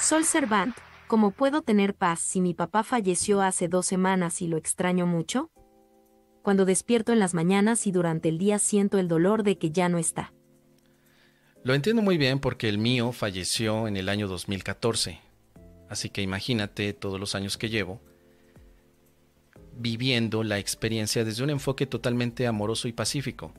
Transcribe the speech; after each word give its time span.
Sol 0.00 0.24
Servant, 0.24 0.74
¿cómo 1.08 1.30
puedo 1.30 1.60
tener 1.60 1.94
paz 1.94 2.20
si 2.20 2.40
mi 2.40 2.54
papá 2.54 2.82
falleció 2.82 3.42
hace 3.42 3.68
dos 3.68 3.84
semanas 3.84 4.40
y 4.40 4.48
lo 4.48 4.56
extraño 4.56 5.06
mucho? 5.06 5.50
Cuando 6.42 6.64
despierto 6.64 7.12
en 7.12 7.18
las 7.18 7.34
mañanas 7.34 7.86
y 7.86 7.92
durante 7.92 8.30
el 8.30 8.38
día 8.38 8.58
siento 8.58 8.98
el 8.98 9.08
dolor 9.08 9.42
de 9.42 9.58
que 9.58 9.70
ya 9.70 9.90
no 9.90 9.98
está. 9.98 10.32
Lo 11.62 11.74
entiendo 11.74 12.00
muy 12.00 12.16
bien 12.16 12.38
porque 12.38 12.70
el 12.70 12.78
mío 12.78 13.12
falleció 13.12 13.86
en 13.86 13.98
el 13.98 14.08
año 14.08 14.26
2014. 14.26 15.20
Así 15.90 16.08
que 16.08 16.22
imagínate 16.22 16.94
todos 16.94 17.20
los 17.20 17.34
años 17.34 17.58
que 17.58 17.68
llevo 17.68 18.00
viviendo 19.76 20.42
la 20.42 20.58
experiencia 20.58 21.24
desde 21.24 21.44
un 21.44 21.50
enfoque 21.50 21.86
totalmente 21.86 22.46
amoroso 22.46 22.88
y 22.88 22.92
pacífico. 22.92 23.52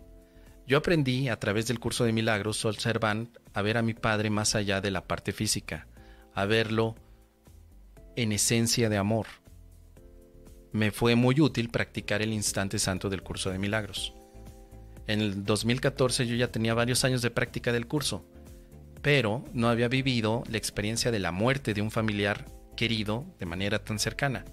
Yo 0.68 0.80
aprendí 0.80 1.30
a 1.30 1.40
través 1.40 1.68
del 1.68 1.80
curso 1.80 2.04
de 2.04 2.14
milagros 2.14 2.58
Sol 2.58 2.78
Servant 2.78 3.38
a 3.54 3.62
ver 3.62 3.78
a 3.78 3.82
mi 3.82 3.94
padre 3.94 4.30
más 4.30 4.56
allá 4.56 4.82
de 4.82 4.92
la 4.92 5.06
parte 5.06 5.34
física, 5.34 5.88
a 6.34 6.46
verlo 6.46 6.96
en 8.16 8.32
esencia 8.32 8.90
de 8.90 8.98
amor. 8.98 9.28
Me 10.72 10.92
fue 10.92 11.16
muy 11.16 11.40
útil 11.42 11.70
practicar 11.70 12.22
el 12.22 12.34
instante 12.34 12.80
santo 12.80 13.10
del 13.10 13.24
curso 13.24 13.50
de 13.50 13.60
milagros. 13.60 14.14
En 15.08 15.20
el 15.20 15.44
2014 15.44 16.26
yo 16.28 16.36
ya 16.36 16.52
tenía 16.52 16.74
varios 16.74 17.04
años 17.04 17.22
de 17.22 17.32
práctica 17.32 17.72
del 17.74 17.88
curso, 17.88 18.26
pero 19.02 19.44
no 19.54 19.68
había 19.68 19.88
vivido 19.88 20.44
la 20.50 20.58
experiencia 20.58 21.12
de 21.12 21.20
la 21.20 21.32
muerte 21.32 21.74
de 21.74 21.82
un 21.82 21.92
familiar 21.92 22.46
querido 22.78 23.26
de 23.40 23.46
manera 23.46 23.84
tan 23.84 24.00
cercana. 24.00 24.46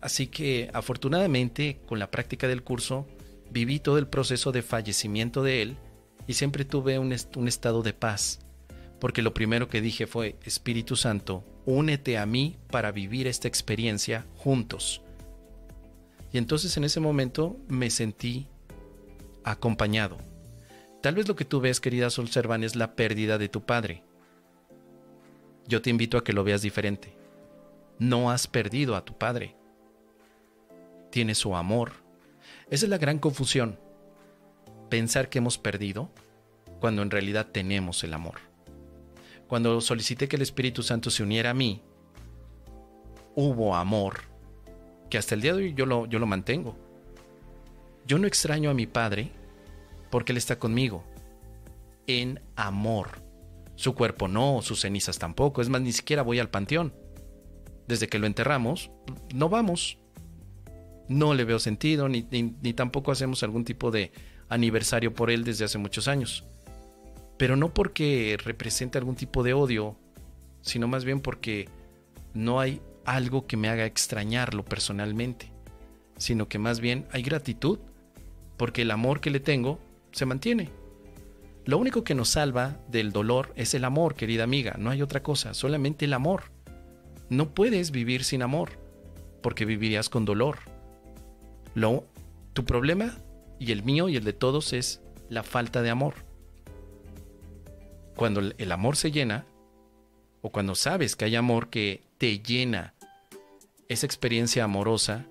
Así 0.00 0.26
que 0.26 0.70
afortunadamente 0.72 1.80
con 1.86 1.98
la 1.98 2.10
práctica 2.10 2.46
del 2.48 2.62
curso 2.62 3.06
viví 3.50 3.80
todo 3.80 3.98
el 3.98 4.06
proceso 4.06 4.52
de 4.52 4.62
fallecimiento 4.62 5.42
de 5.42 5.62
él 5.62 5.76
y 6.26 6.34
siempre 6.34 6.64
tuve 6.64 6.98
un, 6.98 7.14
un 7.36 7.48
estado 7.48 7.82
de 7.82 7.92
paz, 7.92 8.40
porque 9.00 9.22
lo 9.22 9.34
primero 9.34 9.68
que 9.68 9.80
dije 9.80 10.06
fue, 10.06 10.36
Espíritu 10.44 10.96
Santo, 10.96 11.44
únete 11.66 12.18
a 12.18 12.26
mí 12.26 12.56
para 12.70 12.92
vivir 12.92 13.26
esta 13.26 13.48
experiencia 13.48 14.26
juntos. 14.36 15.02
Y 16.32 16.38
entonces 16.38 16.76
en 16.76 16.84
ese 16.84 17.00
momento 17.00 17.56
me 17.68 17.90
sentí 17.90 18.48
acompañado. 19.44 20.18
Tal 21.00 21.14
vez 21.14 21.28
lo 21.28 21.36
que 21.36 21.44
tú 21.44 21.60
ves, 21.60 21.80
querida 21.80 22.10
Sol 22.10 22.28
Servan, 22.28 22.64
es 22.64 22.76
la 22.76 22.96
pérdida 22.96 23.38
de 23.38 23.48
tu 23.48 23.64
padre. 23.64 24.02
Yo 25.66 25.82
te 25.82 25.90
invito 25.90 26.18
a 26.18 26.24
que 26.24 26.32
lo 26.32 26.44
veas 26.44 26.62
diferente. 26.62 27.14
No 27.98 28.30
has 28.30 28.46
perdido 28.46 28.96
a 28.96 29.04
tu 29.04 29.16
padre. 29.16 29.54
Tienes 31.10 31.38
su 31.38 31.54
amor. 31.56 31.92
Esa 32.70 32.86
es 32.86 32.90
la 32.90 32.98
gran 32.98 33.18
confusión. 33.18 33.78
Pensar 34.88 35.28
que 35.28 35.38
hemos 35.38 35.58
perdido 35.58 36.10
cuando 36.80 37.02
en 37.02 37.10
realidad 37.10 37.48
tenemos 37.52 38.02
el 38.02 38.14
amor. 38.14 38.53
Cuando 39.48 39.80
solicité 39.80 40.28
que 40.28 40.36
el 40.36 40.42
Espíritu 40.42 40.82
Santo 40.82 41.10
se 41.10 41.22
uniera 41.22 41.50
a 41.50 41.54
mí, 41.54 41.82
hubo 43.34 43.74
amor, 43.74 44.20
que 45.10 45.18
hasta 45.18 45.34
el 45.34 45.42
día 45.42 45.52
de 45.54 45.64
hoy 45.64 45.74
yo 45.74 45.86
lo, 45.86 46.06
yo 46.06 46.18
lo 46.18 46.26
mantengo. 46.26 46.76
Yo 48.06 48.18
no 48.18 48.26
extraño 48.26 48.70
a 48.70 48.74
mi 48.74 48.86
padre 48.86 49.30
porque 50.10 50.32
Él 50.32 50.38
está 50.38 50.58
conmigo, 50.58 51.04
en 52.06 52.40
amor. 52.56 53.22
Su 53.76 53.94
cuerpo 53.94 54.28
no, 54.28 54.62
sus 54.62 54.80
cenizas 54.80 55.18
tampoco, 55.18 55.60
es 55.60 55.68
más, 55.68 55.80
ni 55.80 55.92
siquiera 55.92 56.22
voy 56.22 56.38
al 56.38 56.50
panteón. 56.50 56.94
Desde 57.86 58.08
que 58.08 58.18
lo 58.18 58.26
enterramos, 58.26 58.90
no 59.34 59.48
vamos. 59.48 59.98
No 61.06 61.34
le 61.34 61.44
veo 61.44 61.58
sentido, 61.58 62.08
ni, 62.08 62.26
ni 62.30 62.72
tampoco 62.72 63.12
hacemos 63.12 63.42
algún 63.42 63.64
tipo 63.64 63.90
de 63.90 64.10
aniversario 64.48 65.12
por 65.12 65.30
él 65.30 65.44
desde 65.44 65.66
hace 65.66 65.76
muchos 65.76 66.08
años 66.08 66.44
pero 67.44 67.56
no 67.56 67.74
porque 67.74 68.38
represente 68.42 68.96
algún 68.96 69.16
tipo 69.16 69.42
de 69.42 69.52
odio, 69.52 69.98
sino 70.62 70.88
más 70.88 71.04
bien 71.04 71.20
porque 71.20 71.68
no 72.32 72.58
hay 72.58 72.80
algo 73.04 73.46
que 73.46 73.58
me 73.58 73.68
haga 73.68 73.84
extrañarlo 73.84 74.64
personalmente, 74.64 75.52
sino 76.16 76.48
que 76.48 76.58
más 76.58 76.80
bien 76.80 77.06
hay 77.10 77.20
gratitud, 77.20 77.80
porque 78.56 78.80
el 78.80 78.90
amor 78.90 79.20
que 79.20 79.28
le 79.28 79.40
tengo 79.40 79.78
se 80.10 80.24
mantiene. 80.24 80.70
Lo 81.66 81.76
único 81.76 82.02
que 82.02 82.14
nos 82.14 82.30
salva 82.30 82.78
del 82.88 83.12
dolor 83.12 83.52
es 83.56 83.74
el 83.74 83.84
amor, 83.84 84.14
querida 84.14 84.44
amiga, 84.44 84.76
no 84.78 84.88
hay 84.88 85.02
otra 85.02 85.22
cosa, 85.22 85.52
solamente 85.52 86.06
el 86.06 86.14
amor. 86.14 86.44
No 87.28 87.52
puedes 87.52 87.90
vivir 87.90 88.24
sin 88.24 88.40
amor, 88.40 88.70
porque 89.42 89.66
vivirías 89.66 90.08
con 90.08 90.24
dolor. 90.24 90.60
Lo, 91.74 92.06
tu 92.54 92.64
problema 92.64 93.18
y 93.58 93.70
el 93.72 93.82
mío 93.82 94.08
y 94.08 94.16
el 94.16 94.24
de 94.24 94.32
todos 94.32 94.72
es 94.72 95.02
la 95.28 95.42
falta 95.42 95.82
de 95.82 95.90
amor. 95.90 96.14
Cuando 98.16 98.40
el 98.40 98.72
amor 98.72 98.96
se 98.96 99.10
llena, 99.10 99.46
o 100.42 100.50
cuando 100.50 100.74
sabes 100.74 101.16
que 101.16 101.24
hay 101.24 101.36
amor 101.36 101.70
que 101.70 102.02
te 102.18 102.38
llena, 102.38 102.94
esa 103.88 104.06
experiencia 104.06 104.64
amorosa 104.64 105.24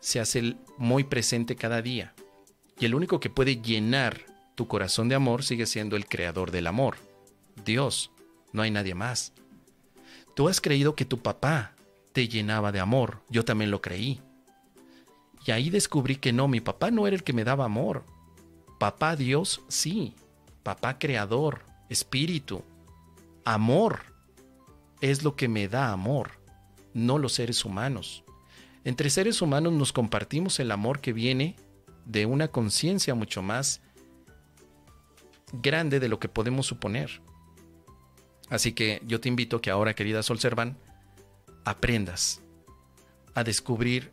se 0.00 0.20
hace 0.20 0.56
muy 0.76 1.04
presente 1.04 1.56
cada 1.56 1.82
día. 1.82 2.14
Y 2.78 2.86
el 2.86 2.94
único 2.94 3.20
que 3.20 3.30
puede 3.30 3.60
llenar 3.60 4.24
tu 4.54 4.66
corazón 4.66 5.08
de 5.08 5.14
amor 5.14 5.44
sigue 5.44 5.66
siendo 5.66 5.96
el 5.96 6.06
creador 6.06 6.50
del 6.50 6.66
amor, 6.66 6.96
Dios, 7.64 8.10
no 8.52 8.62
hay 8.62 8.70
nadie 8.70 8.94
más. 8.94 9.32
Tú 10.34 10.48
has 10.48 10.60
creído 10.60 10.96
que 10.96 11.04
tu 11.04 11.22
papá 11.22 11.74
te 12.12 12.26
llenaba 12.26 12.72
de 12.72 12.80
amor, 12.80 13.22
yo 13.28 13.44
también 13.44 13.70
lo 13.70 13.80
creí. 13.80 14.20
Y 15.46 15.52
ahí 15.52 15.70
descubrí 15.70 16.16
que 16.16 16.32
no, 16.32 16.48
mi 16.48 16.60
papá 16.60 16.90
no 16.90 17.06
era 17.06 17.16
el 17.16 17.22
que 17.22 17.32
me 17.32 17.44
daba 17.44 17.64
amor. 17.64 18.04
Papá 18.78 19.16
Dios 19.16 19.62
sí, 19.68 20.14
papá 20.62 20.98
creador, 20.98 21.69
espíritu, 21.90 22.64
amor, 23.44 24.00
es 25.00 25.22
lo 25.22 25.36
que 25.36 25.48
me 25.48 25.68
da 25.68 25.92
amor, 25.92 26.30
no 26.94 27.18
los 27.18 27.34
seres 27.34 27.64
humanos. 27.64 28.24
Entre 28.84 29.10
seres 29.10 29.42
humanos 29.42 29.74
nos 29.74 29.92
compartimos 29.92 30.58
el 30.60 30.70
amor 30.70 31.00
que 31.00 31.12
viene 31.12 31.56
de 32.06 32.24
una 32.24 32.48
conciencia 32.48 33.14
mucho 33.14 33.42
más 33.42 33.82
grande 35.52 36.00
de 36.00 36.08
lo 36.08 36.18
que 36.18 36.28
podemos 36.28 36.66
suponer. 36.66 37.20
Así 38.48 38.72
que 38.72 39.02
yo 39.06 39.20
te 39.20 39.28
invito 39.28 39.60
que 39.60 39.70
ahora, 39.70 39.94
querida 39.94 40.22
Sol 40.22 40.38
Servan, 40.38 40.78
aprendas 41.64 42.40
a 43.34 43.44
descubrir 43.44 44.12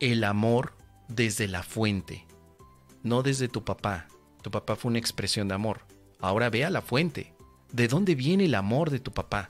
el 0.00 0.24
amor 0.24 0.74
desde 1.08 1.46
la 1.48 1.62
fuente, 1.62 2.26
no 3.02 3.22
desde 3.22 3.48
tu 3.48 3.64
papá. 3.64 4.08
Tu 4.42 4.50
papá 4.50 4.74
fue 4.74 4.90
una 4.90 4.98
expresión 4.98 5.46
de 5.48 5.54
amor. 5.54 5.86
Ahora 6.22 6.50
ve 6.50 6.64
a 6.64 6.70
la 6.70 6.80
fuente. 6.80 7.34
¿De 7.72 7.88
dónde 7.88 8.14
viene 8.14 8.44
el 8.44 8.54
amor 8.54 8.90
de 8.90 9.00
tu 9.00 9.12
papá? 9.12 9.48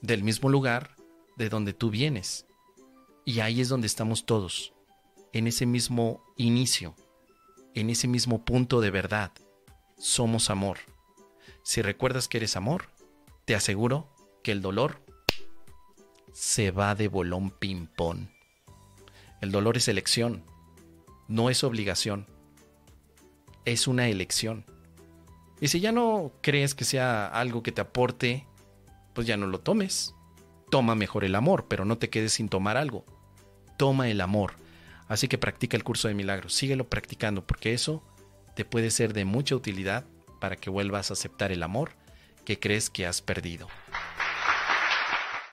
Del 0.00 0.22
mismo 0.22 0.48
lugar 0.48 0.96
de 1.36 1.48
donde 1.48 1.72
tú 1.74 1.90
vienes. 1.90 2.46
Y 3.24 3.40
ahí 3.40 3.60
es 3.60 3.68
donde 3.68 3.88
estamos 3.88 4.24
todos, 4.24 4.72
en 5.32 5.46
ese 5.46 5.66
mismo 5.66 6.22
inicio, 6.36 6.94
en 7.74 7.90
ese 7.90 8.06
mismo 8.06 8.44
punto 8.44 8.80
de 8.80 8.90
verdad. 8.90 9.32
Somos 9.98 10.48
amor. 10.48 10.78
Si 11.64 11.82
recuerdas 11.82 12.28
que 12.28 12.38
eres 12.38 12.56
amor, 12.56 12.90
te 13.44 13.56
aseguro 13.56 14.14
que 14.44 14.52
el 14.52 14.62
dolor 14.62 15.02
se 16.32 16.70
va 16.70 16.94
de 16.94 17.08
bolón 17.08 17.50
ping-pong. 17.50 18.28
El 19.40 19.50
dolor 19.50 19.76
es 19.76 19.88
elección, 19.88 20.44
no 21.26 21.50
es 21.50 21.64
obligación, 21.64 22.26
es 23.64 23.88
una 23.88 24.08
elección. 24.08 24.64
Y 25.60 25.68
si 25.68 25.80
ya 25.80 25.92
no 25.92 26.32
crees 26.40 26.74
que 26.74 26.84
sea 26.84 27.26
algo 27.26 27.62
que 27.62 27.72
te 27.72 27.82
aporte, 27.82 28.46
pues 29.12 29.26
ya 29.26 29.36
no 29.36 29.46
lo 29.46 29.60
tomes. 29.60 30.14
Toma 30.70 30.94
mejor 30.94 31.24
el 31.24 31.34
amor, 31.34 31.66
pero 31.68 31.84
no 31.84 31.98
te 31.98 32.08
quedes 32.08 32.32
sin 32.32 32.48
tomar 32.48 32.76
algo. 32.76 33.04
Toma 33.76 34.08
el 34.08 34.20
amor. 34.20 34.54
Así 35.08 35.28
que 35.28 35.38
practica 35.38 35.76
el 35.76 35.84
curso 35.84 36.08
de 36.08 36.14
milagros. 36.14 36.54
Síguelo 36.54 36.88
practicando 36.88 37.46
porque 37.46 37.74
eso 37.74 38.02
te 38.54 38.64
puede 38.64 38.90
ser 38.90 39.12
de 39.12 39.24
mucha 39.24 39.54
utilidad 39.54 40.04
para 40.40 40.56
que 40.56 40.70
vuelvas 40.70 41.10
a 41.10 41.14
aceptar 41.14 41.52
el 41.52 41.62
amor 41.62 41.92
que 42.44 42.58
crees 42.58 42.88
que 42.88 43.06
has 43.06 43.20
perdido. 43.20 43.68